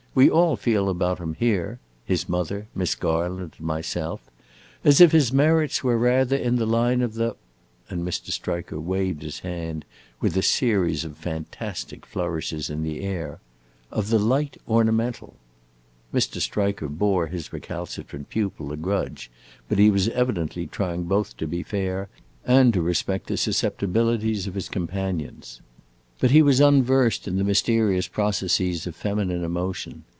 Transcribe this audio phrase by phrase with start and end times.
[0.13, 4.19] We all feel about him here his mother, Miss Garland, and myself
[4.83, 7.37] as if his merits were rather in the line of the"
[7.89, 8.29] and Mr.
[8.31, 9.85] Striker waved his hand
[10.19, 13.39] with a series of fantastic flourishes in the air
[13.89, 15.37] "of the light ornamental!"
[16.13, 16.41] Mr.
[16.41, 19.31] Striker bore his recalcitrant pupil a grudge,
[19.69, 22.09] but he was evidently trying both to be fair
[22.45, 25.61] and to respect the susceptibilities of his companions.
[26.19, 30.03] But he was unversed in the mysterious processes of feminine emotion.